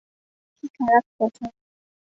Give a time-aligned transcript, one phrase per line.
[0.57, 1.45] কী খারাপ কথা!